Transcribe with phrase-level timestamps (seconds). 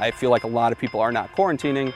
[0.00, 1.92] I feel like a lot of people are not quarantining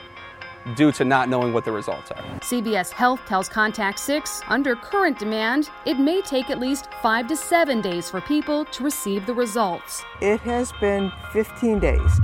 [0.75, 2.23] due to not knowing what the results are.
[2.39, 7.35] CVS Health tells Contact 6 under current demand, it may take at least five to
[7.35, 10.03] seven days for people to receive the results.
[10.21, 12.19] It has been 15 days.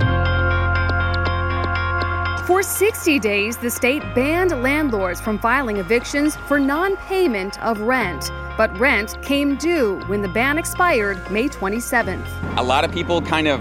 [2.46, 8.30] For 60 days, the state banned landlords from filing evictions for non payment of rent.
[8.56, 12.26] But rent came due when the ban expired May 27th.
[12.58, 13.60] A lot of people kind of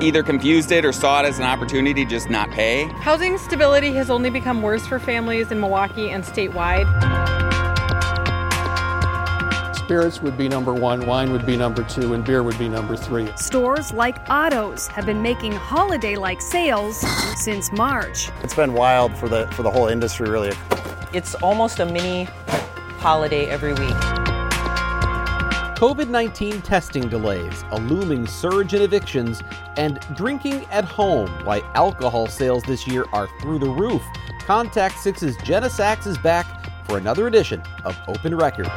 [0.00, 2.84] either confused it or saw it as an opportunity to just not pay.
[3.00, 6.86] Housing stability has only become worse for families in Milwaukee and statewide.
[9.76, 12.94] Spirits would be number one, wine would be number two, and beer would be number
[12.94, 13.26] three.
[13.36, 16.98] Stores like Otto's have been making holiday like sales
[17.42, 18.28] since March.
[18.42, 20.52] It's been wild for the for the whole industry really.
[21.14, 22.24] It's almost a mini
[22.98, 24.27] holiday every week.
[25.78, 29.44] COVID 19 testing delays, a looming surge in evictions,
[29.76, 31.28] and drinking at home.
[31.44, 34.02] Why alcohol sales this year are through the roof.
[34.40, 38.68] Contact 6's Jenna Sachs is back for another edition of Open Record.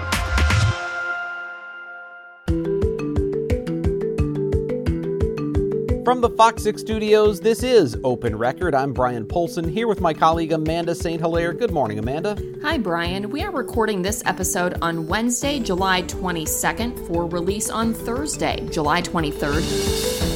[6.11, 8.75] From the Fox 6 studios, this is Open Record.
[8.75, 11.21] I'm Bryan Polcyn here with my colleague Amanda St.
[11.21, 11.53] Hilaire.
[11.53, 12.37] Good morning, Amanda.
[12.61, 13.29] Hi, Brian.
[13.29, 20.27] We are recording this episode on Wednesday, July 22nd, for release on Thursday, July 23rd.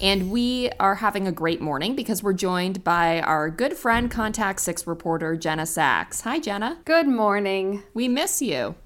[0.00, 4.60] And we are having a great morning because we're joined by our good friend, Contact
[4.60, 6.20] 6 reporter, Jenna Sachs.
[6.20, 6.78] Hi, Jenna.
[6.84, 7.82] Good morning.
[7.94, 8.76] We miss you.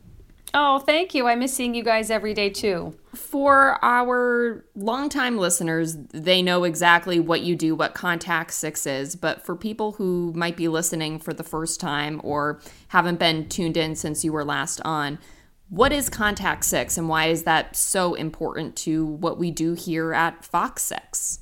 [0.59, 1.27] Oh, thank you.
[1.27, 2.97] I miss seeing you guys every day too.
[3.15, 9.17] For our longtime listeners, they know exactly what you do, what Contact Six is.
[9.17, 12.59] But for people who might be listening for the first time or
[12.89, 15.19] haven't been tuned in since you were last on,
[15.69, 20.15] what is Contact Six and why is that so important to what we do here
[20.15, 21.41] at Fox Six?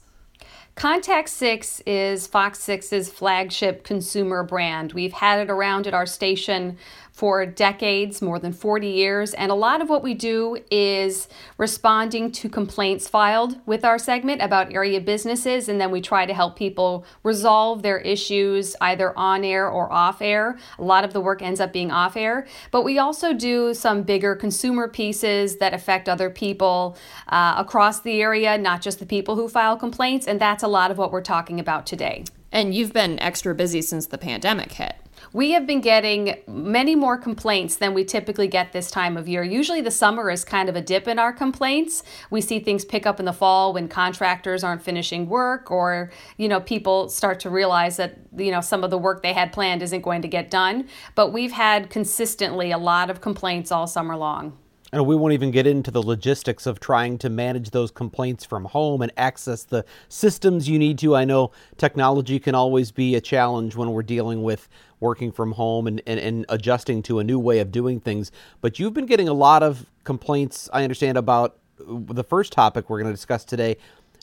[0.74, 4.92] Contact 6 is Fox Six's flagship consumer brand.
[4.92, 6.78] We've had it around at our station
[7.14, 12.32] for decades, more than 40 years, and a lot of what we do is responding
[12.32, 16.56] to complaints filed with our segment about area businesses, and then we try to help
[16.56, 20.58] people resolve their issues either on air or off air.
[20.76, 24.02] A lot of the work ends up being off air, but we also do some
[24.02, 26.96] bigger consumer pieces that affect other people
[27.28, 30.90] uh, across the area, not just the people who file complaints, and that's a lot
[30.90, 32.24] of what we're talking about today.
[32.50, 34.96] And you've been extra busy since the pandemic hit.
[35.34, 39.42] We have been getting many more complaints than we typically get this time of year.
[39.42, 42.04] Usually, the summer is kind of a dip in our complaints.
[42.30, 46.46] We see things pick up in the fall when contractors aren't finishing work, or you
[46.46, 49.82] know, people start to realize that you know some of the work they had planned
[49.82, 50.88] isn't going to get done.
[51.16, 54.56] But we've had consistently a lot of complaints all summer long.
[54.94, 58.66] And we won't even get into the logistics of trying to manage those complaints from
[58.66, 61.16] home and access the systems you need to.
[61.16, 64.68] I know technology can always be a challenge when we're dealing with
[65.00, 68.30] working from home and, and, and adjusting to a new way of doing things.
[68.60, 73.00] But you've been getting a lot of complaints, I understand, about the first topic we're
[73.00, 73.78] going to discuss today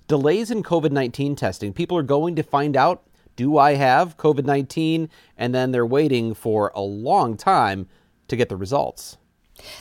[0.08, 1.74] delays in COVID 19 testing.
[1.74, 3.04] People are going to find out
[3.36, 5.10] do I have COVID 19?
[5.38, 7.90] And then they're waiting for a long time
[8.30, 9.18] to get the results.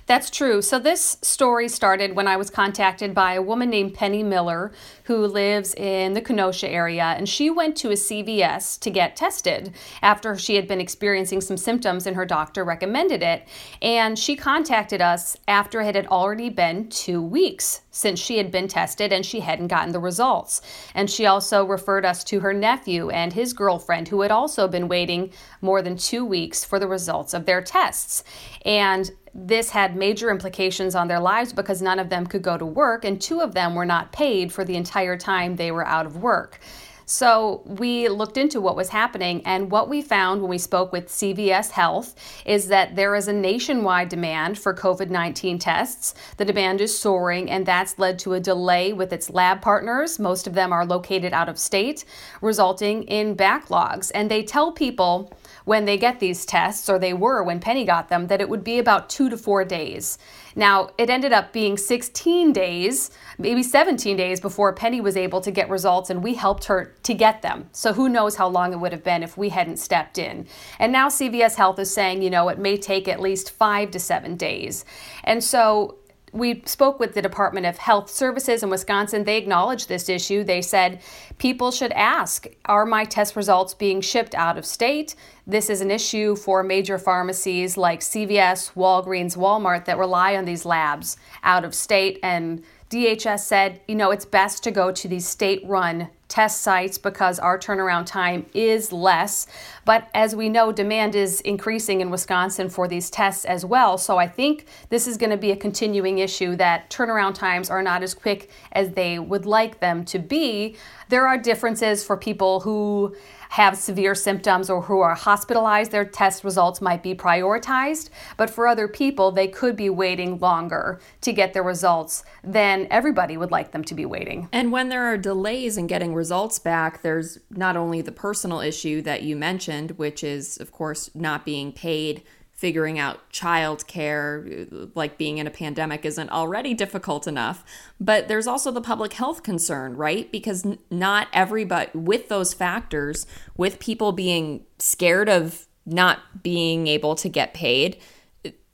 [0.06, 0.62] That's true.
[0.62, 4.72] So, this story started when I was contacted by a woman named Penny Miller
[5.04, 9.72] who lives in the Kenosha area, and she went to a CVS to get tested
[10.02, 13.46] after she had been experiencing some symptoms, and her doctor recommended it.
[13.82, 18.68] And she contacted us after it had already been two weeks since she had been
[18.68, 20.62] tested and she hadn't gotten the results.
[20.94, 24.88] And she also referred us to her nephew and his girlfriend, who had also been
[24.88, 28.22] waiting more than two weeks for the results of their tests.
[28.64, 32.66] And this had major implications on their lives because none of them could go to
[32.66, 36.06] work, and two of them were not paid for the entire time they were out
[36.06, 36.60] of work.
[37.10, 41.08] So we looked into what was happening, and what we found when we spoke with
[41.08, 42.14] CVS Health
[42.46, 46.14] is that there is a nationwide demand for COVID 19 tests.
[46.36, 50.20] The demand is soaring, and that's led to a delay with its lab partners.
[50.20, 52.04] Most of them are located out of state,
[52.40, 54.12] resulting in backlogs.
[54.14, 58.08] And they tell people when they get these tests, or they were when Penny got
[58.08, 60.16] them, that it would be about two to four days.
[60.56, 65.50] Now, it ended up being 16 days, maybe 17 days before Penny was able to
[65.50, 67.68] get results, and we helped her to get them.
[67.72, 70.46] So, who knows how long it would have been if we hadn't stepped in.
[70.78, 74.00] And now CVS Health is saying, you know, it may take at least five to
[74.00, 74.84] seven days.
[75.24, 75.99] And so,
[76.32, 79.24] we spoke with the Department of Health Services in Wisconsin.
[79.24, 80.44] They acknowledged this issue.
[80.44, 81.00] They said
[81.38, 85.14] people should ask Are my test results being shipped out of state?
[85.46, 90.64] This is an issue for major pharmacies like CVS, Walgreens, Walmart that rely on these
[90.64, 92.20] labs out of state.
[92.22, 96.98] And DHS said, you know, it's best to go to these state run test sites
[96.98, 99.46] because our turnaround time is less.
[99.84, 103.96] But as we know, demand is increasing in Wisconsin for these tests as well.
[103.96, 107.82] So I think this is going to be a continuing issue that turnaround times are
[107.82, 110.76] not as quick as they would like them to be.
[111.08, 113.14] There are differences for people who
[113.50, 118.08] have severe symptoms or who are hospitalized, their test results might be prioritized.
[118.36, 123.36] But for other people, they could be waiting longer to get their results than everybody
[123.36, 124.48] would like them to be waiting.
[124.52, 129.02] And when there are delays in getting results back, there's not only the personal issue
[129.02, 132.22] that you mentioned, which is, of course, not being paid
[132.60, 137.64] figuring out childcare, like being in a pandemic, isn't already difficult enough.
[137.98, 140.30] But there's also the public health concern, right?
[140.30, 143.26] Because not everybody, with those factors,
[143.56, 147.96] with people being scared of not being able to get paid,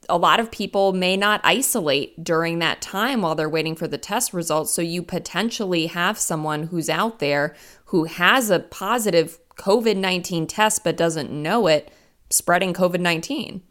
[0.09, 3.97] a lot of people may not isolate during that time while they're waiting for the
[3.97, 4.73] test results.
[4.73, 7.55] So you potentially have someone who's out there
[7.85, 11.89] who has a positive COVID 19 test but doesn't know it,
[12.29, 13.61] spreading COVID 19.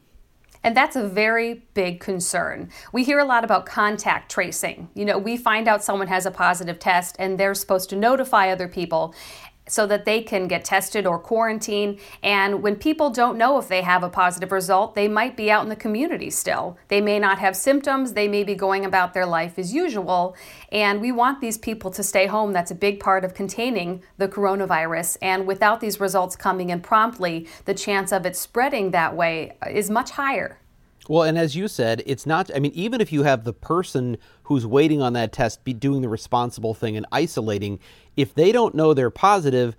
[0.67, 2.71] And that's a very big concern.
[2.93, 4.89] We hear a lot about contact tracing.
[4.95, 8.51] You know, we find out someone has a positive test and they're supposed to notify
[8.51, 9.15] other people
[9.69, 11.99] so that they can get tested or quarantine.
[12.23, 15.63] And when people don't know if they have a positive result, they might be out
[15.63, 16.79] in the community still.
[16.89, 20.37] They may not have symptoms, they may be going about their life as usual.
[20.71, 22.53] And we want these people to stay home.
[22.53, 25.17] That's a big part of containing the coronavirus.
[25.21, 29.91] And without these results coming in promptly, the chance of it spreading that way is
[29.91, 30.59] much higher.
[31.09, 34.19] Well, and as you said, it's not, I mean, even if you have the person
[34.47, 37.81] who's waiting on that test be doing the responsible thing and isolating,
[38.17, 39.77] if they don't know they're positive,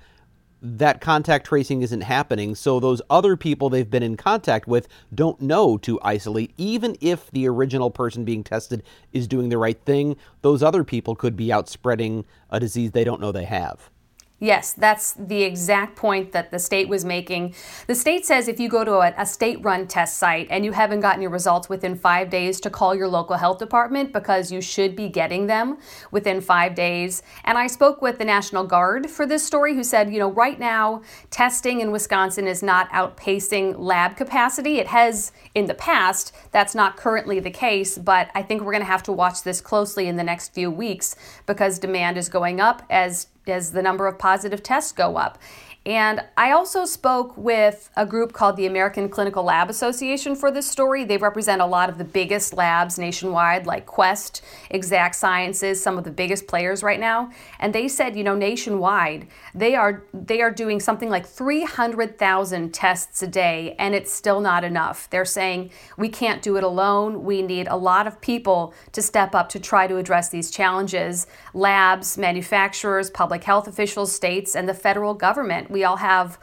[0.62, 2.54] that contact tracing isn't happening.
[2.54, 6.52] So those other people they've been in contact with don't know to isolate.
[6.58, 8.84] Even if the original person being tested
[9.14, 13.06] is doing the right thing, those other people could be out spreading a disease they
[13.06, 13.90] don't know they have.
[14.40, 17.56] Yes, that's the exact point that the state was making.
[17.88, 20.74] The state says if you go to a, a state run test site and you
[20.74, 24.62] haven't gotten your results within five days, to call your local health department because you
[24.62, 25.78] should be getting them
[26.12, 27.24] within five days.
[27.46, 30.60] And I spoke with the National Guard for this story who said, you know, right
[30.60, 31.02] now,
[31.32, 34.78] testing in Wisconsin is not outpacing lab capacity.
[34.78, 36.36] It has in the past.
[36.52, 39.62] That's not currently the case, but I think we're going to have to watch this
[39.62, 41.16] closely in the next few weeks
[41.48, 45.38] because demand is going up as as the number of positive tests go up.
[45.88, 50.70] And I also spoke with a group called the American Clinical Lab Association for this
[50.70, 51.06] story.
[51.06, 56.04] They represent a lot of the biggest labs nationwide, like Quest, Exact Sciences, some of
[56.04, 57.32] the biggest players right now.
[57.58, 63.24] And they said, you know, nationwide, they are they are doing something like 300,000 tests
[63.24, 65.10] a day, and it's still not enough.
[65.10, 67.24] They're saying we can't do it alone.
[67.24, 71.28] We need a lot of people to step up to try to address these challenges.
[71.54, 76.40] Labs, manufacturers, public health officials, states, and the federal government we all have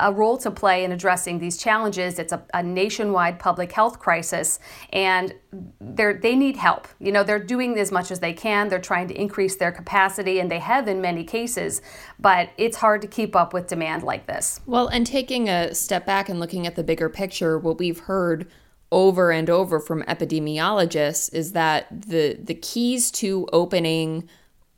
[0.00, 2.18] a role to play in addressing these challenges.
[2.18, 4.60] It's a, a nationwide public health crisis,
[4.92, 5.34] and
[5.80, 6.88] they they need help.
[7.00, 8.68] You know, they're doing as much as they can.
[8.68, 11.82] They're trying to increase their capacity, and they have in many cases.
[12.18, 14.60] But it's hard to keep up with demand like this.
[14.66, 18.48] Well, and taking a step back and looking at the bigger picture, what we've heard
[18.90, 24.28] over and over from epidemiologists is that the the keys to opening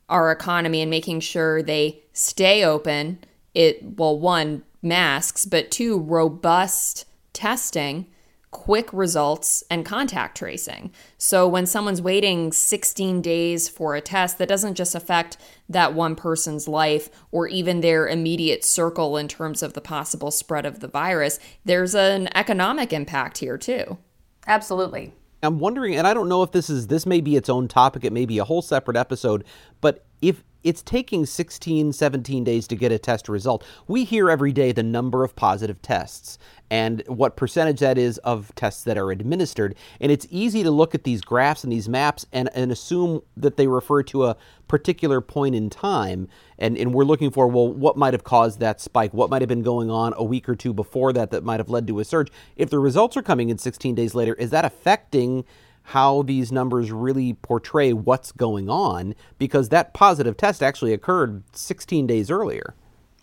[0.09, 3.19] our economy and making sure they stay open
[3.53, 8.07] it well one masks but two robust testing
[8.51, 10.91] quick results and contact tracing.
[11.17, 15.37] So when someone's waiting 16 days for a test that doesn't just affect
[15.69, 20.65] that one person's life or even their immediate circle in terms of the possible spread
[20.65, 23.97] of the virus, there's an economic impact here too.
[24.45, 25.13] Absolutely.
[25.41, 28.03] I'm wondering and I don't know if this is this may be its own topic,
[28.03, 29.45] it may be a whole separate episode,
[29.79, 33.65] but if it's taking 16, 17 days to get a test result.
[33.87, 36.37] We hear every day the number of positive tests
[36.69, 39.75] and what percentage that is of tests that are administered.
[39.99, 43.57] And it's easy to look at these graphs and these maps and, and assume that
[43.57, 44.37] they refer to a
[44.69, 46.29] particular point in time.
[46.57, 49.13] And, and we're looking for, well, what might have caused that spike?
[49.13, 51.69] What might have been going on a week or two before that that might have
[51.69, 52.31] led to a surge?
[52.55, 55.43] If the results are coming in 16 days later, is that affecting
[55.83, 62.07] how these numbers really portray what's going on because that positive test actually occurred 16
[62.07, 62.75] days earlier.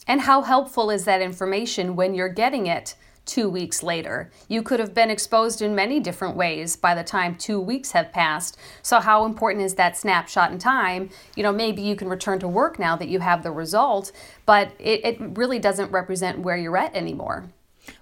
[0.07, 2.95] And how helpful is that information when you're getting it
[3.27, 4.31] two weeks later?
[4.49, 8.11] You could have been exposed in many different ways by the time two weeks have
[8.11, 8.57] passed.
[8.83, 11.11] So, how important is that snapshot in time?
[11.37, 14.12] You know, maybe you can return to work now that you have the result,
[14.47, 17.50] but it, it really doesn't represent where you're at anymore.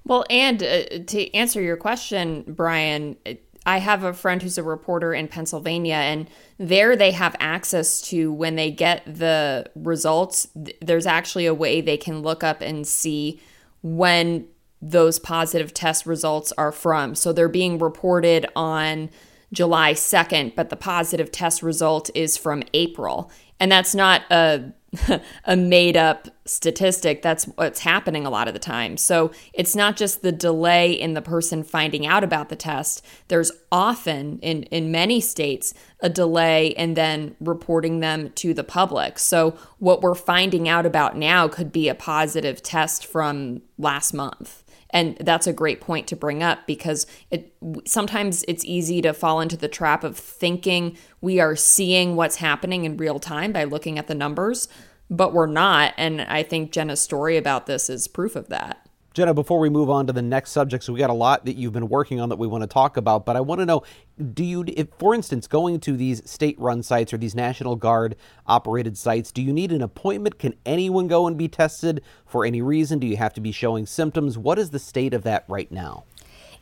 [0.05, 3.17] Well, and uh, to answer your question, Bryan,
[3.67, 8.33] I have a friend who's a reporter in Pennsylvania, and there they have access to
[8.33, 10.47] when they get the results.
[10.81, 13.41] There's actually a way they can look up and see
[13.83, 14.47] when
[14.81, 17.17] those positive test results are from.
[17.17, 19.11] So they're being reported on
[19.53, 23.31] July 2nd, but the positive test result is from April.
[23.59, 24.73] And that's not a
[25.45, 27.23] a made up statistic.
[27.23, 28.97] That's what's happening a lot of the time.
[28.97, 33.05] So it's not just the delay in the person finding out about the test.
[33.29, 39.19] There's often, in, in many states, a delay and then reporting them to the public.
[39.19, 44.63] So what we're finding out about now could be a positive test from last month.
[44.91, 47.55] And that's a great point to bring up because it
[47.87, 52.85] sometimes it's easy to fall into the trap of thinking we are seeing what's happening
[52.85, 54.69] in real time by looking at the numbers,
[55.11, 55.95] but we're not.
[55.97, 58.86] And I think Jenna's story about this is proof of that.
[59.17, 61.57] Jenna, before we move on to the next subject, so we got a lot that
[61.57, 63.83] you've been working on that we want to talk about, but I want to know
[64.35, 68.15] do you, if, for instance, going to these state run sites or these National Guard
[68.47, 70.39] operated sites, do you need an appointment?
[70.39, 72.99] Can anyone go and be tested for any reason?
[72.99, 74.37] Do you have to be showing symptoms?
[74.37, 76.05] What is the state of that right now?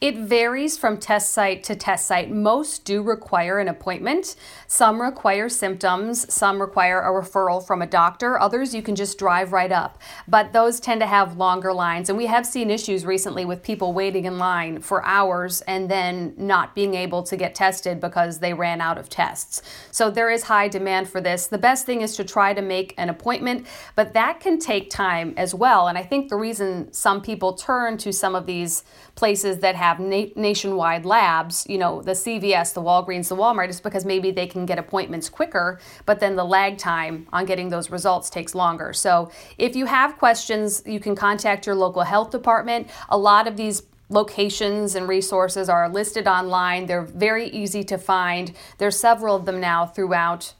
[0.00, 2.30] It varies from test site to test site.
[2.30, 4.36] Most do require an appointment.
[4.66, 9.52] Some require symptoms, some require a referral from a doctor, others you can just drive
[9.52, 9.98] right up.
[10.28, 12.08] But those tend to have longer lines.
[12.08, 16.34] And we have seen issues recently with people waiting in line for hours and then
[16.36, 19.62] not being able to get tested because they ran out of tests.
[19.90, 21.46] So there is high demand for this.
[21.46, 25.34] The best thing is to try to make an appointment, but that can take time
[25.36, 25.88] as well.
[25.88, 28.84] And I think the reason some people turn to some of these
[29.14, 33.80] places that have na- nationwide labs, you know, the CVS, the Walgreens, the Walmart, is
[33.80, 37.90] because maybe they can get appointments quicker, but then the lag time on getting those
[37.90, 38.92] results takes longer.
[38.92, 42.90] So if you have questions, you can contact your local health department.
[43.08, 46.86] A lot of these locations and resources are listed online.
[46.86, 48.52] They're very easy to find.
[48.78, 50.54] There's several of them now throughout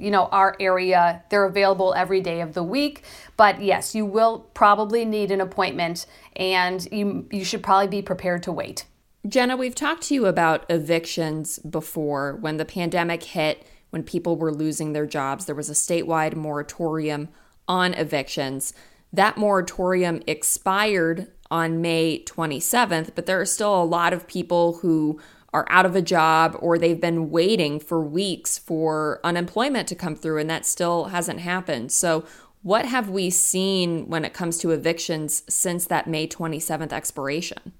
[0.00, 3.04] you know our area they're available every day of the week.
[3.36, 8.42] But yes you will probably need an appointment and you you should probably be prepared
[8.44, 8.86] to wait.
[9.28, 12.36] Jenna we've talked to you about evictions before.
[12.40, 17.28] When the pandemic hit when people were losing their jobs there was a statewide moratorium
[17.68, 18.72] on evictions.
[19.12, 25.20] That moratorium expired on may 27th but there are still a lot of people who
[25.52, 30.14] are out of a job or they've been waiting for weeks for unemployment to come
[30.14, 31.92] through and that still hasn't happened.
[31.92, 32.24] So,
[32.62, 37.72] what have we seen when it comes to evictions since that May 27th expiration?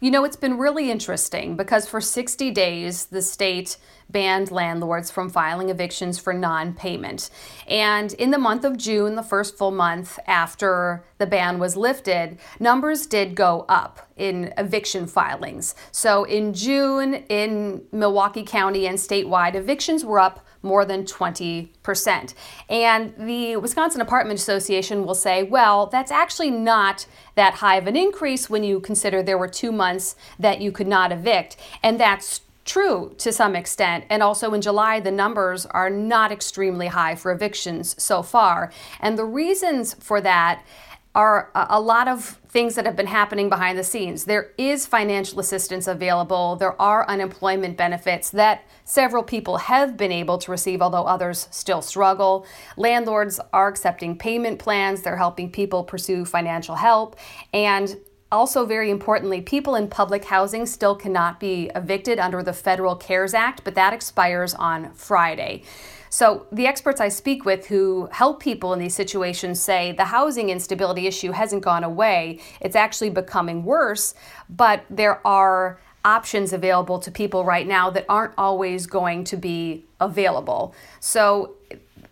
[0.00, 3.76] You know, it's been really interesting because for 60 days, the state
[4.08, 7.30] banned landlords from filing evictions for non payment.
[7.66, 12.38] And in the month of June, the first full month after the ban was lifted,
[12.60, 15.74] numbers did go up in eviction filings.
[15.92, 22.34] So in June, in Milwaukee County and statewide, evictions were up more than 20%.
[22.68, 27.06] And the Wisconsin Apartment Association will say, well, that's actually not
[27.36, 30.88] that high of an increase when you consider there were two months that you could
[30.88, 31.56] not evict.
[31.82, 34.04] And that's true to some extent.
[34.10, 38.72] And also in July, the numbers are not extremely high for evictions so far.
[39.00, 40.62] And the reasons for that
[41.16, 44.26] are a lot of things that have been happening behind the scenes.
[44.26, 50.36] There is financial assistance available, there are unemployment benefits that several people have been able
[50.36, 52.46] to receive, although others still struggle.
[52.76, 57.16] Landlords are accepting payment plans, they're helping people pursue financial help.
[57.50, 57.96] And
[58.30, 63.32] also, very importantly, people in public housing still cannot be evicted under the Federal CARES
[63.32, 65.62] Act, but that expires on Friday.
[66.16, 70.48] So, the experts I speak with who help people in these situations say the housing
[70.48, 72.40] instability issue hasn't gone away.
[72.58, 74.14] It's actually becoming worse,
[74.48, 79.84] but there are options available to people right now that aren't always going to be
[80.00, 80.74] available.
[81.00, 81.56] So,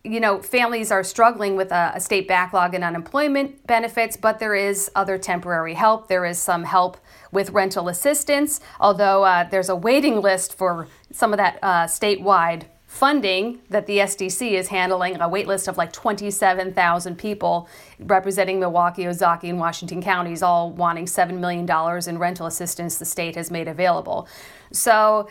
[0.02, 4.54] you know, families are struggling with a, a, state backlog in unemployment benefits, but there
[4.54, 6.08] is other temporary help.
[6.08, 6.98] There is some help
[7.32, 12.64] with rental assistance, although uh, there's a waiting list for some of that uh, statewide
[12.94, 19.02] funding that the SDC is handling, a wait list of like 27,000 people representing Milwaukee,
[19.02, 21.68] Ozaukee, and Washington counties, all wanting $7 million
[22.08, 24.28] in rental assistance the state has made available.
[24.70, 25.28] So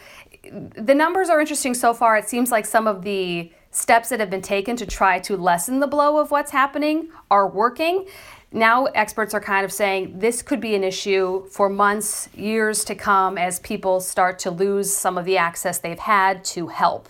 [0.52, 2.18] the numbers are interesting so far.
[2.18, 5.80] It seems like some of the steps that have been taken to try to lessen
[5.80, 8.06] the blow of what's happening are working.
[8.52, 12.94] Now, experts are kind of saying this could be an issue for months, years to
[12.94, 17.08] come as people start to lose some of the access they've had to help.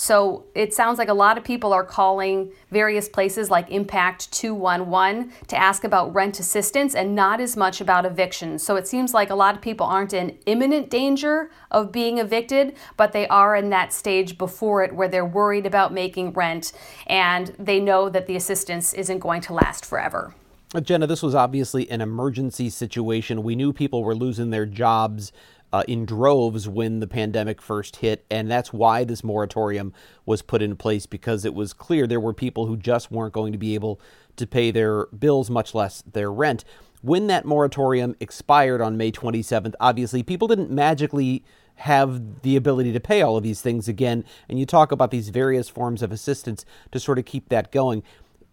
[0.00, 5.30] So it sounds like a lot of people are calling various places like Impact 211
[5.48, 8.62] to ask about rent assistance and not as much about evictions.
[8.62, 12.76] So it seems like a lot of people aren't in imminent danger of being evicted,
[12.96, 16.72] but they are in that stage before it where they're worried about making rent
[17.06, 20.34] and they know that the assistance isn't going to last forever.
[20.82, 23.42] Jenna, this was obviously an emergency situation.
[23.42, 25.30] We knew people were losing their jobs
[25.72, 29.92] uh, in droves when the pandemic first hit, and that's why this moratorium
[30.26, 33.52] was put in place because it was clear there were people who just weren't going
[33.52, 34.00] to be able
[34.36, 36.64] to pay their bills, much less their rent.
[37.02, 41.44] When that moratorium expired on May 27th, obviously people didn't magically
[41.76, 45.30] have the ability to pay all of these things again, and you talk about these
[45.30, 48.02] various forms of assistance to sort of keep that going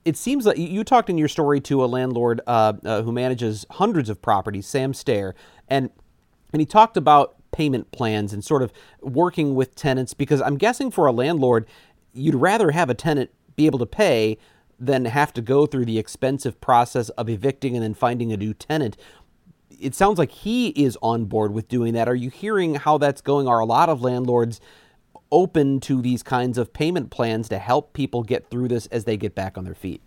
[0.07, 3.65] it seems like you talked in your story to a landlord uh, uh, who manages
[3.71, 5.35] hundreds of properties, Sam Stair,
[5.67, 5.89] and
[6.53, 10.91] and he talked about payment plans and sort of working with tenants because I'm guessing
[10.91, 11.65] for a landlord,
[12.13, 14.37] you'd rather have a tenant be able to pay
[14.79, 18.53] than have to go through the expensive process of evicting and then finding a new
[18.53, 18.95] tenant.
[19.79, 22.07] It sounds like he is on board with doing that.
[22.07, 23.47] Are you hearing how that's going?
[23.47, 24.61] Are a lot of landlords
[25.31, 29.17] open to these kinds of payment plans to help people get through this as they
[29.17, 30.01] get back on their feet?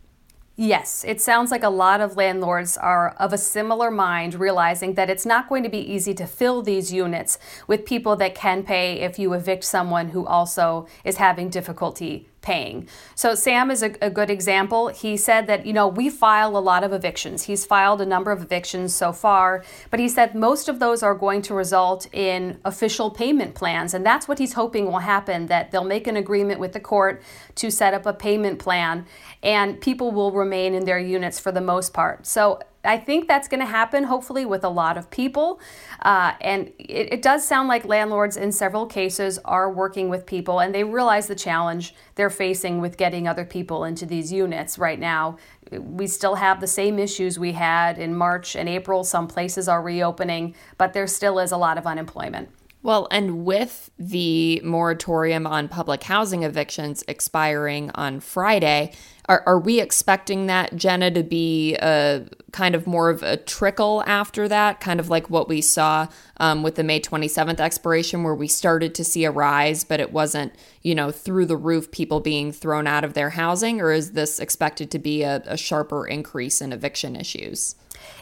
[0.62, 5.08] Yes, it sounds like a lot of landlords are of a similar mind, realizing that
[5.08, 9.00] it's not going to be easy to fill these units with people that can pay
[9.00, 12.88] if you evict someone who also is having difficulty paying.
[13.14, 14.88] So Sam is a, a, good example.
[14.88, 17.44] He said that, you know, we file a lot of evictions.
[17.44, 21.14] He's filed a number of evictions so far, but he said most of those are
[21.14, 23.92] going to result in official payment plans.
[23.92, 27.22] And that's what he's hoping will happen, that they'll make an agreement with the court
[27.56, 29.06] to set up a payment plan
[29.42, 32.26] and people will remain in their units for the most part.
[32.26, 35.60] So I think that's going to happen, hopefully, with a lot of people.
[36.00, 40.60] Uh, and it, it, does sound like landlords, in several cases, are working with people
[40.60, 44.98] and they realize the challenge they're facing with getting other people into these units right
[44.98, 45.36] now.
[45.70, 49.04] We still have the same issues we had in March and April.
[49.04, 52.48] Some places are reopening, but there still is a lot of unemployment.
[52.82, 58.92] Well, and with the moratorium on public housing evictions expiring on Friday,
[59.30, 64.02] are, are we expecting that, Jenna, to be a kind of more of a trickle
[64.04, 68.34] after that, kind of like what we saw um, with the May 27th expiration, where
[68.34, 72.18] we started to see a rise, but it wasn't, you know, through the roof people
[72.18, 73.80] being thrown out of their housing?
[73.80, 77.76] Or is this expected to be a, a sharper increase in eviction issues?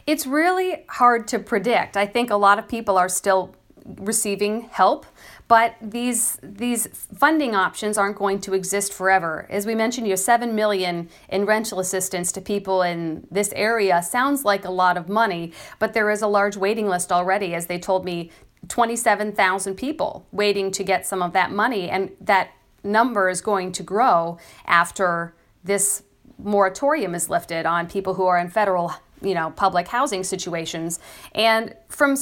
[0.07, 1.97] It's really hard to predict.
[1.97, 3.57] I think a lot of people are still
[3.97, 5.07] receiving help
[5.49, 9.47] but these these funding options aren't going to exist forever.
[9.49, 14.03] As we mentioned, you seven million in rental assistance to people in this area.
[14.03, 17.67] Sounds like a lot of money, but there is a large waiting list already, as
[17.67, 18.31] they told me,
[18.69, 22.51] 27,000 people waiting to get some of that money, and that
[22.85, 25.35] number is going to grow after
[25.65, 26.03] this
[26.39, 30.99] moratorium is lifted on people who are in federal you know public housing situations.
[31.35, 32.17] And from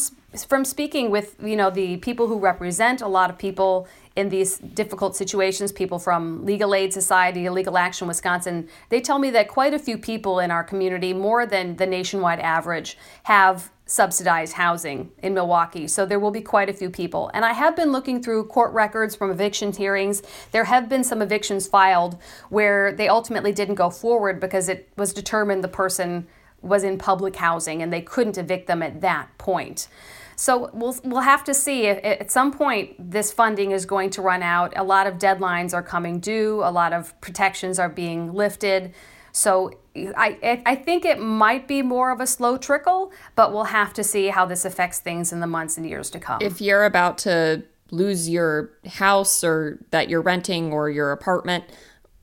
[0.46, 4.58] from speaking with you know the people who represent a lot of people in these
[4.58, 9.72] difficult situations people from legal aid society legal action wisconsin they tell me that quite
[9.72, 15.32] a few people in our community more than the nationwide average have subsidized housing in
[15.32, 15.86] milwaukee.
[15.86, 17.30] So there will be quite a few people.
[17.32, 20.22] And i have been looking through court records from eviction hearings.
[20.50, 25.12] There have been some evictions filed where they ultimately didn't go forward because it was
[25.12, 26.26] determined the person
[26.66, 29.88] was in public housing and they couldn't evict them at that point
[30.36, 31.86] so we'll, we'll have to see.
[31.86, 34.74] if, At some point, this funding is going to run out.
[34.76, 38.94] A lot of deadlines are coming due, a lot of protections are being lifted.
[39.32, 43.92] So I, I think it might be more of a slow trickle, but we'll have
[43.94, 46.38] to see how this affects things in the months and years to come.
[46.40, 51.64] If you're about to lose your house or that you're renting or your apartment,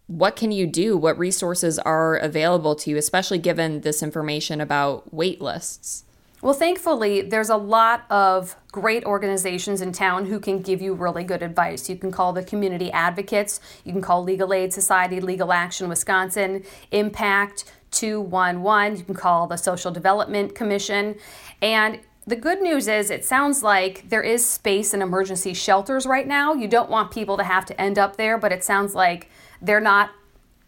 [0.07, 0.97] what can you do?
[0.97, 6.05] What resources are available to you, especially given this information about wait lists?
[6.41, 11.23] Well, thankfully, there's a lot of great organizations in town who can give you really
[11.23, 11.89] good advice.
[11.89, 16.65] You can call the community advocates, you can call Legal Aid Society, Legal Action Wisconsin,
[16.91, 21.15] Impact 211, you can call the Social Development Commission.
[21.61, 26.27] And the good news is, it sounds like there is space in emergency shelters right
[26.27, 26.53] now.
[26.53, 29.29] You don't want people to have to end up there, but it sounds like
[29.63, 30.11] they're not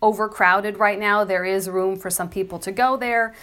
[0.02, 1.24] overcrowded right now.
[1.24, 3.36] There is room for some people to go there.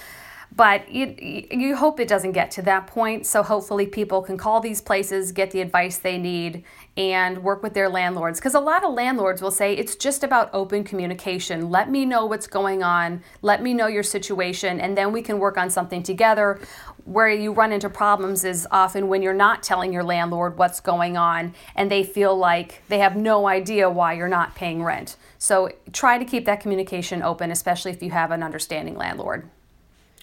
[0.54, 1.14] But you,
[1.50, 3.26] you hope it doesn't get to that point.
[3.26, 6.64] So hopefully people can call these places, get the advice they need,
[6.96, 8.38] and work with their landlords.
[8.38, 11.70] Because a lot of landlords will say it's just about open communication.
[11.70, 15.38] Let me know what's going on, let me know your situation, and then we can
[15.38, 16.60] work on something together.
[17.04, 21.16] Where you run into problems is often when you're not telling your landlord what's going
[21.16, 25.16] on and they feel like they have no idea why you're not paying rent.
[25.38, 29.48] So try to keep that communication open, especially if you have an understanding landlord.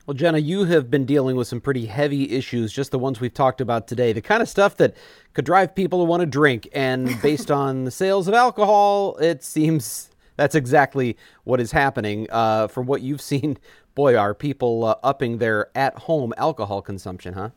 [0.09, 3.31] Well, Jenna, you have been dealing with some pretty heavy issues, just the ones we've
[3.31, 4.11] talked about today.
[4.11, 4.97] The kind of stuff that
[5.35, 6.67] could drive people to want to drink.
[6.73, 12.25] And based on the sales of alcohol, it seems that's exactly what is happening.
[12.31, 13.59] Uh, from what you've seen,
[13.93, 17.49] boy, are people uh, upping their at home alcohol consumption, huh?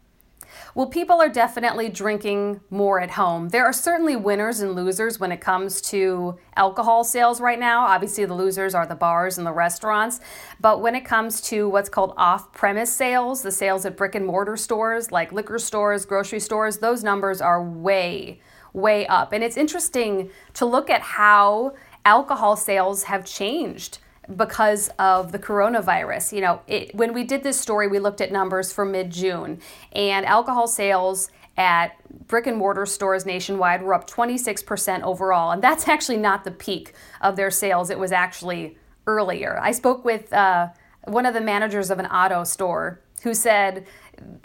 [0.74, 3.50] Well, people are definitely drinking more at home.
[3.50, 7.86] There are certainly winners and losers when it comes to alcohol sales right now.
[7.86, 10.20] Obviously, the losers are the bars and the restaurants.
[10.60, 14.26] But when it comes to what's called off premise sales, the sales at brick and
[14.26, 18.40] mortar stores like liquor stores, grocery stores, those numbers are way,
[18.72, 19.32] way up.
[19.32, 23.98] And it's interesting to look at how alcohol sales have changed
[24.36, 26.32] because of the coronavirus.
[26.32, 29.60] You know, it, when we did this story, we looked at numbers for mid June,
[29.92, 31.96] and alcohol sales at
[32.28, 35.50] brick and mortar stores nationwide were up 26% overall.
[35.50, 39.58] And that's actually not the peak of their sales, it was actually earlier.
[39.60, 40.68] I spoke with uh,
[41.04, 43.86] one of the managers of an Otto store who said,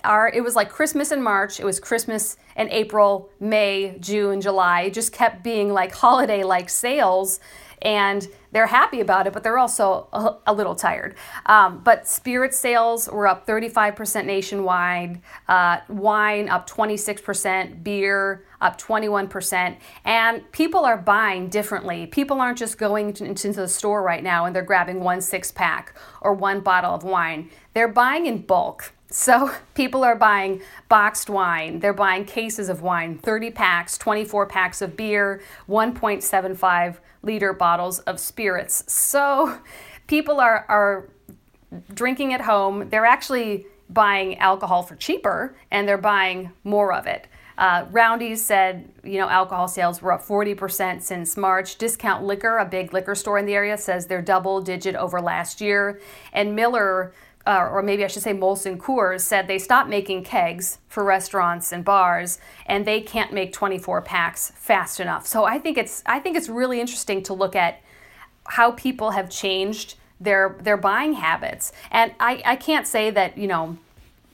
[0.04, 4.82] our, it was like Christmas in March, it was Christmas in April, May, June, July.
[4.84, 7.40] It just kept being like holiday like sales
[7.82, 11.16] and they're happy about it, but they're also a, a little tired.
[11.46, 19.78] Um, but spirit sales were up 35% nationwide, uh, wine up 26%, beer up 21%,
[20.06, 22.08] and people are buying differently.
[22.08, 25.94] People aren't just going into the store right now and they're grabbing one six pack
[26.22, 28.94] or one bottle of wine, they're buying in bulk.
[29.10, 34.82] So people are buying boxed wine, they're buying cases of wine, 30 packs, 24 packs
[34.82, 38.84] of beer, 1.75 liter bottles of spirits.
[38.92, 39.60] So
[40.08, 41.10] people are, are
[41.94, 42.90] drinking at home.
[42.90, 47.28] They're actually buying alcohol for cheaper and they're buying more of it.
[47.58, 51.78] Uh, Roundy's said, you know, alcohol sales were up 40% since March.
[51.78, 55.60] Discount Liquor, a big liquor store in the area, says they're double digit over last
[55.60, 56.00] year.
[56.34, 57.14] And Miller
[57.48, 61.72] uh, or maybe I should say Molson Coors, said they stopped making kegs for restaurants
[61.72, 65.26] and bars, and they can't make 24 packs fast enough.
[65.26, 67.82] So I think it's I think it's really interesting to look at
[68.44, 73.48] how people have changed their their buying habits, and I, I can't say that you
[73.48, 73.78] know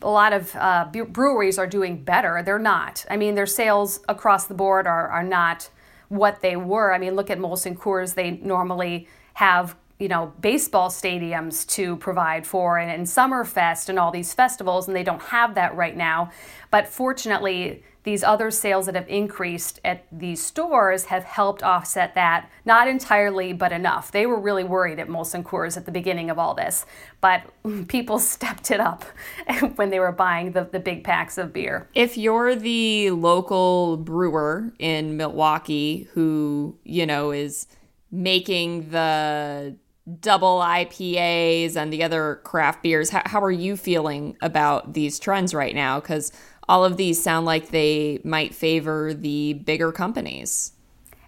[0.02, 2.42] a lot of uh, breweries are doing better.
[2.44, 3.06] They're not.
[3.12, 5.70] I mean, their sales across the board are are not
[6.10, 6.92] what they were.
[6.92, 8.16] I mean, look at Molson Coors.
[8.16, 14.12] They normally have you know, baseball stadiums to provide for and, and Summerfest and all
[14.12, 16.32] these festivals, and they don't have that right now.
[16.72, 22.50] But fortunately, these other sales that have increased at these stores have helped offset that,
[22.66, 24.12] not entirely, but enough.
[24.12, 26.86] They were really worried at Molson Coors at the beginning of all this,
[27.22, 27.44] but
[27.88, 29.06] people stepped it up
[29.76, 31.88] when they were buying the, the big packs of beer.
[31.94, 37.68] If you're the local brewer in Milwaukee who, you know, is
[38.12, 39.76] making the
[40.20, 43.10] double IPAs and the other craft beers.
[43.10, 46.00] How, how are you feeling about these trends right now?
[46.00, 46.32] Because
[46.68, 50.74] all of these sound like they might favor the bigger companies.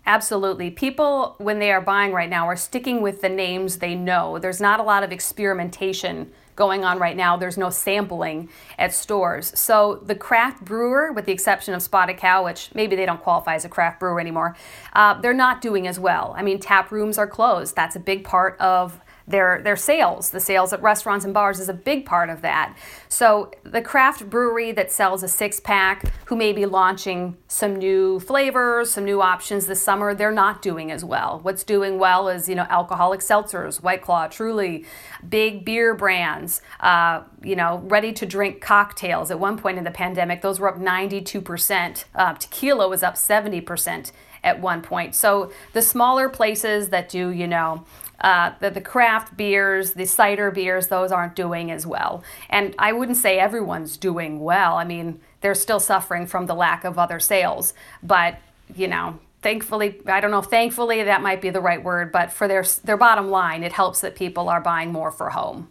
[0.05, 0.69] Absolutely.
[0.69, 4.37] People, when they are buying right now, are sticking with the names they know.
[4.37, 7.37] There's not a lot of experimentation going on right now.
[7.37, 9.57] There's no sampling at stores.
[9.59, 13.55] So the craft brewer, with the exception of Spotted Cow, which maybe they don't qualify
[13.55, 14.55] as a craft brewer anymore,
[14.93, 16.33] uh, they're not doing as well.
[16.37, 17.75] I mean, tap rooms are closed.
[17.75, 20.29] That's a big part of their their sales.
[20.29, 22.75] The sales at restaurants and bars is a big part of that.
[23.09, 28.19] So the craft brewery that sells a six pack, who may be launching some new
[28.19, 31.39] flavors, some new options this summer, they're not doing as well.
[31.41, 34.85] What's doing well is you know alcoholic seltzers, White Claw, Truly,
[35.27, 39.31] big beer brands, uh, you know ready to drink cocktails.
[39.31, 42.05] At one point in the pandemic, those were up 92 percent.
[42.13, 44.11] Uh, tequila was up 70 percent
[44.45, 45.15] at one point.
[45.15, 47.83] So the smaller places that do, you know,
[48.21, 52.23] uh, the, the craft beers, the cider beers, those aren't doing as well.
[52.49, 54.75] And I wouldn't say everyone's doing well.
[54.75, 57.73] I mean, they're still suffering from the lack of other sales.
[58.01, 58.37] But,
[58.75, 62.47] you know, thankfully, I don't know thankfully that might be the right word, but for
[62.47, 65.69] their, their bottom line, it helps that people are buying more for home.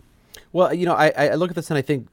[0.53, 2.09] Well, you know, I, I look at this and I think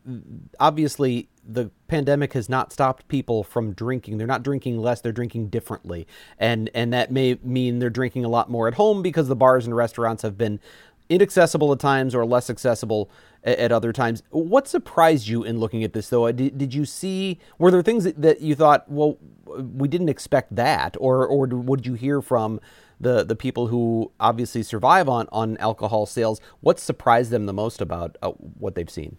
[0.60, 4.18] obviously the pandemic has not stopped people from drinking.
[4.18, 8.30] They're not drinking less; they're drinking differently, and and that may mean they're drinking a
[8.30, 10.60] lot more at home because the bars and restaurants have been
[11.12, 13.12] inaccessible at times or less accessible
[13.44, 14.24] at, at, other times.
[14.30, 16.32] What surprised you in looking at this, though?
[16.32, 20.56] Did, did you see, were there things that, that you thought, well, we didn't expect
[20.56, 20.96] that?
[21.00, 22.62] Or, or did you hear from
[23.00, 26.40] the, the people who obviously survive on, on alcohol sales?
[26.62, 29.18] What surprised them the most about uh, what they've seen?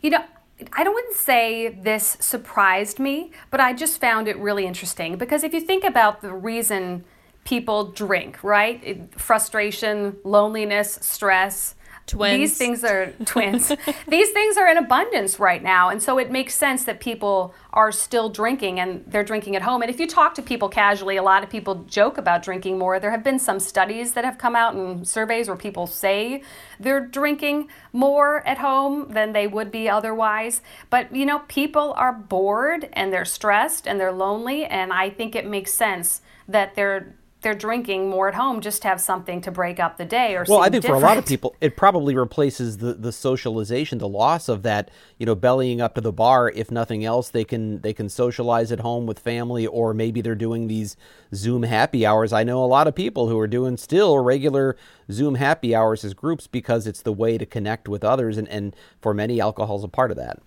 [0.00, 0.24] You know,
[0.72, 5.44] I don't wouldn't say this surprised me, but I just found it really interesting because
[5.44, 7.04] if you think about the reason
[7.44, 9.10] people drink, right?
[9.18, 11.74] Frustration, loneliness, stress,
[12.06, 12.38] Twins.
[12.38, 13.68] These things are twins.
[14.08, 15.88] These things are in abundance right now.
[15.88, 19.82] And so it makes sense that people are still drinking and they're drinking at home.
[19.82, 22.98] And if you talk to people casually, a lot of people joke about drinking more.
[22.98, 26.42] There have been some studies that have come out and surveys where people say
[26.80, 30.60] they're drinking more at home than they would be otherwise.
[30.90, 34.64] But, you know, people are bored and they're stressed and they're lonely.
[34.64, 38.88] And I think it makes sense that they're they're drinking more at home just to
[38.88, 40.54] have something to break up the day or something.
[40.54, 41.00] well i think different.
[41.00, 44.90] for a lot of people it probably replaces the the socialization the loss of that
[45.18, 48.72] you know bellying up to the bar if nothing else they can they can socialize
[48.72, 50.96] at home with family or maybe they're doing these
[51.34, 54.76] zoom happy hours i know a lot of people who are doing still regular
[55.10, 58.74] zoom happy hours as groups because it's the way to connect with others and and
[59.00, 60.38] for many alcohol is a part of that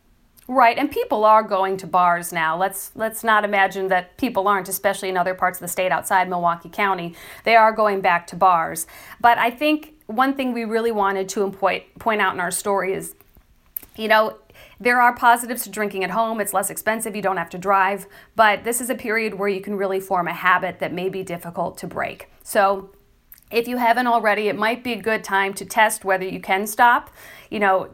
[0.47, 2.55] Right, and people are going to bars now.
[2.55, 6.29] Let's let's not imagine that people aren't, especially in other parts of the state outside
[6.29, 7.15] Milwaukee County.
[7.45, 8.85] They are going back to bars.
[9.19, 12.93] But I think one thing we really wanted to point point out in our story
[12.93, 13.15] is,
[13.95, 14.37] you know,
[14.79, 16.39] there are positives to drinking at home.
[16.39, 18.05] It's less expensive, you don't have to drive,
[18.35, 21.23] but this is a period where you can really form a habit that may be
[21.23, 22.29] difficult to break.
[22.43, 22.91] So,
[23.51, 26.67] if you haven't already, it might be a good time to test whether you can
[26.67, 27.09] stop.
[27.49, 27.89] You know,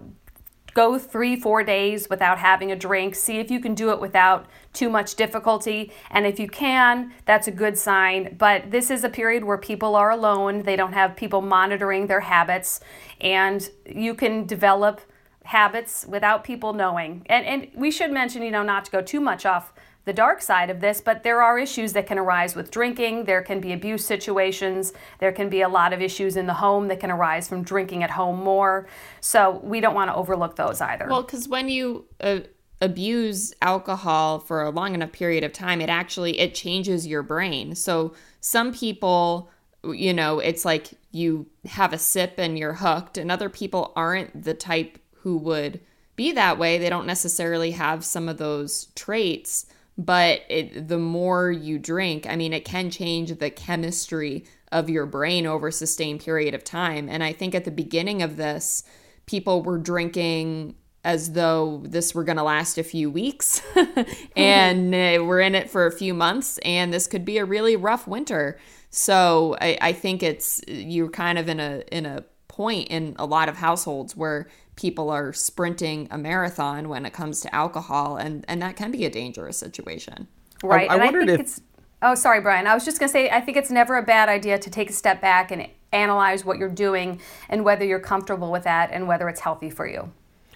[0.73, 3.15] go three, four days without having a drink.
[3.15, 5.91] See if you can do it without too much difficulty.
[6.09, 8.35] And if you can, that's a good sign.
[8.37, 12.21] But this is a period where people are alone, they don't have people monitoring their
[12.21, 12.79] habits,
[13.19, 15.01] and you can develop
[15.43, 17.25] habits without people knowing.
[17.25, 19.73] And, and we should mention, you know, not to go too much off
[20.05, 23.25] the dark side of this, but there are issues that can arise with drinking.
[23.25, 24.93] There can be abuse situations.
[25.19, 28.03] There can be a lot of issues in the home that can arise from drinking
[28.03, 28.87] at home more.
[29.19, 31.07] So we don't want to overlook those either.
[31.07, 32.39] Well, because when you uh,
[32.81, 37.75] abuse alcohol for a long enough period of time, it actually it changes your brain.
[37.75, 39.51] So some people,
[39.83, 44.43] you know, it's like you have a sip and you're hooked, and other people aren't
[44.43, 45.79] the type who would
[46.15, 46.79] be that way.
[46.79, 52.35] They don't necessarily have some of those traits but it, the more you drink, I
[52.35, 57.09] mean, it can change the chemistry of your brain over a sustained period of time.
[57.09, 58.83] And I think at the beginning of this,
[59.25, 63.61] people were drinking as though this were going to last a few weeks
[64.35, 67.75] and uh, we're in it for a few months and this could be a really
[67.75, 68.59] rough winter
[68.91, 73.25] so I, I think it's you're kind of in a in a point in a
[73.25, 78.45] lot of households where people are sprinting a marathon when it comes to alcohol, and,
[78.47, 80.27] and that can be a dangerous situation.
[80.63, 80.89] Right.
[80.89, 81.45] I, I and wondered I think if.
[81.45, 81.61] It's,
[82.01, 82.67] oh, sorry, Bryan.
[82.67, 84.89] I was just going to say, I think it's never a bad idea to take
[84.89, 89.07] a step back and analyze what you're doing and whether you're comfortable with that and
[89.07, 90.11] whether it's healthy for you.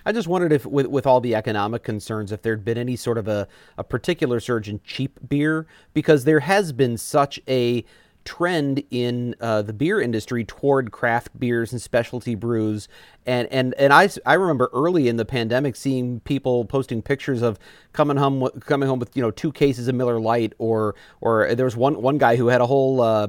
[0.06, 3.17] I just wondered if, with, with all the economic concerns, if there'd been any sort
[3.17, 3.47] of a,
[3.78, 7.84] a particular surge in cheap beer, because there has been such a
[8.25, 12.88] trend in uh, the beer industry toward craft beers and specialty brews.
[13.25, 17.57] And, and, and I, I remember early in the pandemic seeing people posting pictures of
[17.93, 21.65] coming home coming home with you know two cases of Miller Lite or or there
[21.65, 23.27] was one one guy who had a whole uh,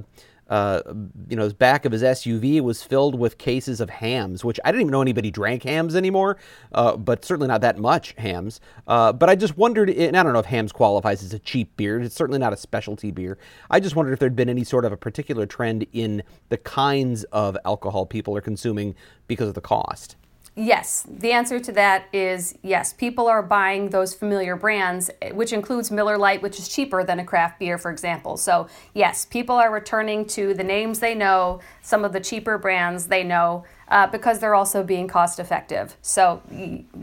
[0.49, 0.83] uh,
[1.29, 4.71] you know, his back of his SUV was filled with cases of Hamm's, which I
[4.71, 6.37] didn't even know anybody drank Hamm's anymore,
[6.73, 8.61] uh, but certainly not that much Hamm's.
[8.87, 11.77] Uh, but I just wondered, and I don't know if Hamm's qualifies as a cheap
[11.77, 12.01] beer.
[12.01, 13.39] It's certainly not a specialty beer.
[13.71, 17.25] I just wondered if there'd been any sort of a particular trend in the kinds
[17.25, 18.95] of alcohol people are consuming
[19.27, 20.17] because of the cost.
[20.59, 22.95] Yes, the answer to that is yes.
[22.95, 27.27] People are buying those familiar brands, which includes Miller Lite, which is cheaper than a
[27.27, 28.39] craft beer, for example.
[28.39, 33.09] So, yes, people are returning to the names they know, some of the cheaper brands
[33.09, 35.95] they know, uh, because they're also being cost effective.
[36.01, 36.41] So,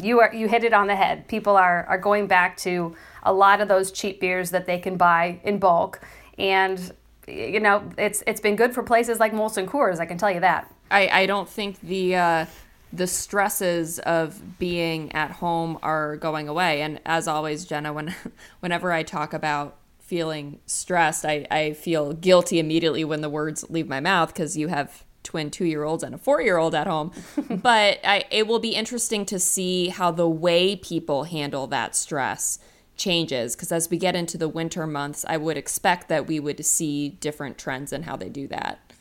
[0.01, 1.27] you are you hit it on the head.
[1.27, 4.97] People are are going back to a lot of those cheap beers that they can
[4.97, 6.01] buy in bulk,
[6.39, 6.91] and
[7.27, 9.99] you know it's it's been good for places like Molson Coors.
[9.99, 10.73] I can tell you that.
[10.89, 12.15] I I don't think the.
[12.15, 12.45] Uh
[12.93, 16.81] the stresses of being at home are going away.
[16.81, 18.15] And as always, Jenna, when
[18.59, 23.89] whenever I talk about feeling stressed, I, I feel guilty immediately when the words leave
[23.89, 26.85] my mouth because you have twin two year olds and a four year old at
[26.85, 27.11] home.
[27.49, 32.59] but I, it will be interesting to see how the way people handle that stress
[32.95, 36.63] changes because as we get into the winter months, I would expect that we would
[36.63, 38.92] see different trends in how they do that.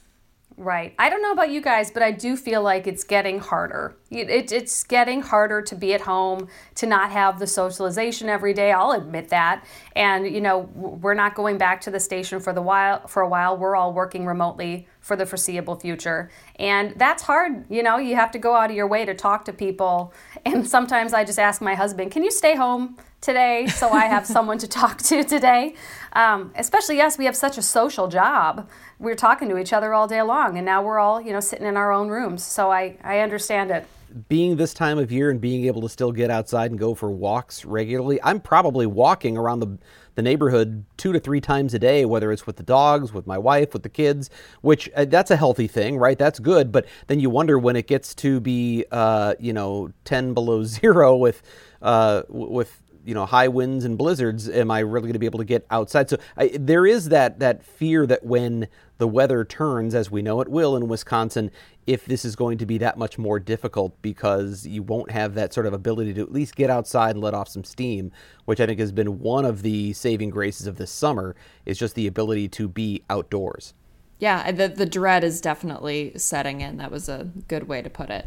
[0.57, 0.95] Right.
[0.99, 3.97] I don't know about you guys, but I do feel like it's getting harder.
[4.11, 8.53] It, it, it's getting harder to be at home, to not have the socialization every
[8.53, 8.71] day.
[8.71, 9.65] I'll admit that.
[9.97, 13.29] And you know, we're not going back to the station for the while for a
[13.29, 13.57] while.
[13.57, 16.31] We're all working remotely for the foreseeable future.
[16.57, 17.65] And that's hard.
[17.71, 20.13] You know, you have to go out of your way to talk to people.
[20.45, 24.27] And sometimes I just ask my husband, "Can you stay home?" today so I have
[24.37, 25.75] someone to talk to today.
[26.13, 28.69] Um, especially yes, we have such a social job.
[29.03, 31.67] We're talking to each other all day long, and now we're all you know sitting
[31.67, 32.45] in our own rooms.
[32.45, 33.85] So I I understand it.
[34.29, 37.11] Being this time of year and being able to still get outside and go for
[37.11, 39.79] walks regularly, I'm probably walking around the
[40.15, 43.39] the neighborhood two to three times a day, whether it's with the dogs, with my
[43.39, 46.19] wife, with the kids, which uh, that's a healthy thing, right?
[46.19, 46.71] That's good.
[46.71, 51.17] But then you wonder when it gets to be, uh, you know, 10 below zero
[51.17, 51.43] with,
[51.81, 55.39] uh, with you know high winds and blizzards am i really going to be able
[55.39, 56.09] to get outside?
[56.09, 60.41] So I, there is that that fear that when the weather turns as we know
[60.41, 61.51] it will in wisconsin
[61.87, 65.53] if this is going to be that much more difficult because you won't have that
[65.53, 68.13] sort of ability to at least get outside and let off some steam
[68.45, 71.35] which i think has been one of the saving graces of this summer
[71.67, 73.75] is just the ability to be outdoors.
[74.19, 76.77] Yeah the, the dread is definitely setting in.
[76.77, 78.27] That was a good way to put it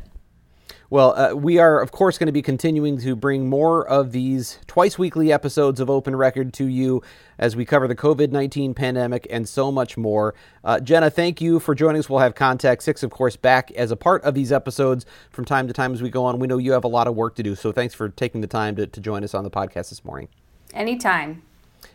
[0.90, 4.60] well, uh, we are, of course, going to be continuing to bring more of these
[4.68, 7.02] twice weekly episodes of Open Record to you
[7.40, 10.36] as we cover the COVID 19 pandemic and so much more.
[10.64, 12.10] Uh, Jenna, thank you for joining us.
[12.10, 15.68] We'll have Contact Six, of course, back as a part of these episodes from time
[15.68, 16.38] to time as we go on.
[16.40, 18.48] We know you have a lot of work to do, so thanks for taking the
[18.48, 20.28] time to, to join us on the podcast this morning.
[20.74, 21.42] Anytime.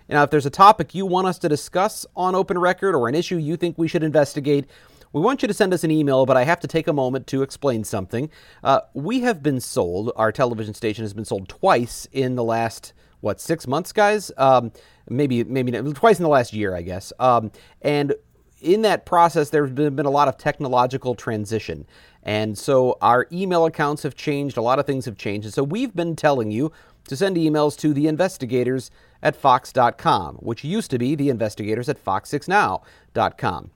[0.09, 3.15] Now, if there's a topic you want us to discuss on Open Record or an
[3.15, 4.69] issue you think we should investigate,
[5.13, 7.27] we want you to send us an email, but I have to take a moment
[7.29, 8.31] to explain something.
[8.63, 12.93] Uh, we have been sold, our television station has been sold twice in the last,
[13.21, 14.31] what, six months, guys?
[14.37, 14.73] Um,
[15.09, 17.13] maybe, maybe twice in the last year, I guess.
[17.19, 17.51] Um,
[17.83, 18.15] and
[18.61, 21.87] in that process, there's been, been a lot of technological transition.
[22.23, 25.47] And so our email accounts have changed, a lot of things have changed.
[25.47, 26.71] And so we've been telling you
[27.09, 28.91] to send emails to the investigators
[29.23, 33.71] at fox.com, which used to be the investigators at fox6now.com.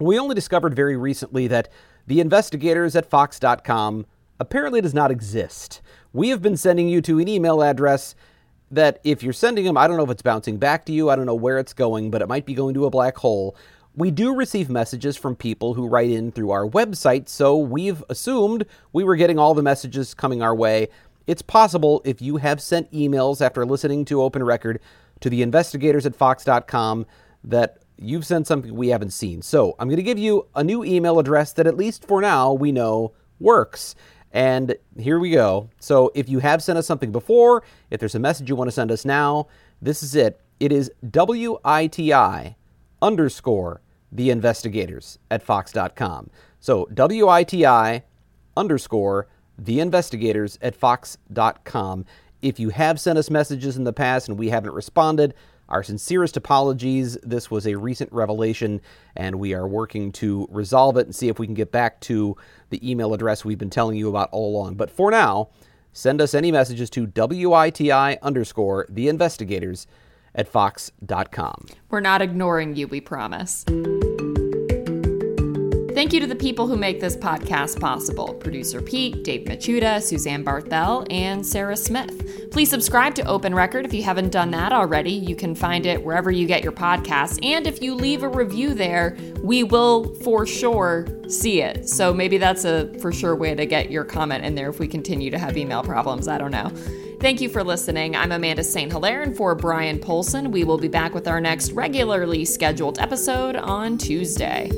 [0.00, 1.68] We only discovered very recently that
[2.06, 4.06] the investigators at Fox.com
[4.40, 5.80] apparently does not exist.
[6.12, 8.14] We have been sending you to an email address
[8.70, 11.16] that if you're sending them, I don't know if it's bouncing back to you, I
[11.16, 13.54] don't know where it's going, but it might be going to a black hole.
[13.94, 18.64] We do receive messages from people who write in through our website, so we've assumed
[18.94, 20.88] we were getting all the messages coming our way.
[21.26, 24.80] It's possible if you have sent emails after listening to Open Record
[25.20, 27.04] to the investigators at Fox.com
[27.44, 29.42] that you've sent something we haven't seen.
[29.42, 32.52] So I'm going to give you a new email address that, at least for now,
[32.52, 33.94] we know works.
[34.32, 35.68] And here we go.
[35.78, 38.72] So if you have sent us something before, if there's a message you want to
[38.72, 39.48] send us now,
[39.80, 40.40] this is it.
[40.58, 42.54] It is WITI
[43.02, 46.30] underscore the investigators at fox.com.
[46.60, 48.02] So WITI
[48.56, 52.06] underscore the investigators at fox.com.
[52.40, 55.34] If you have sent us messages in the past and we haven't responded,
[55.72, 57.18] our sincerest apologies.
[57.22, 58.80] This was a recent revelation,
[59.16, 62.36] and we are working to resolve it and see if we can get back to
[62.70, 64.74] the email address we've been telling you about all along.
[64.74, 65.48] But for now,
[65.92, 69.86] send us any messages to WITI underscore the investigators
[70.34, 71.66] at fox.com.
[71.90, 73.64] We're not ignoring you, we promise.
[76.12, 81.06] You to the people who make this podcast possible producer Pete, Dave Machuda, Suzanne Barthel,
[81.10, 82.50] and Sarah Smith.
[82.50, 85.12] Please subscribe to Open Record if you haven't done that already.
[85.12, 87.42] You can find it wherever you get your podcasts.
[87.42, 91.88] And if you leave a review there, we will for sure see it.
[91.88, 94.88] So maybe that's a for sure way to get your comment in there if we
[94.88, 96.28] continue to have email problems.
[96.28, 96.68] I don't know.
[97.20, 98.16] Thank you for listening.
[98.16, 98.92] I'm Amanda St.
[98.92, 103.56] Hilaire, and for Bryan Polcyn, we will be back with our next regularly scheduled episode
[103.56, 104.70] on Tuesday.